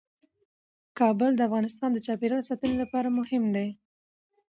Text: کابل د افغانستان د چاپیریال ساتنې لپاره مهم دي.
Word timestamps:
کابل 0.99 1.31
د 1.35 1.41
افغانستان 1.49 1.89
د 1.93 1.97
چاپیریال 2.05 2.43
ساتنې 2.49 2.75
لپاره 2.83 3.15
مهم 3.19 3.43
دي. 3.55 3.67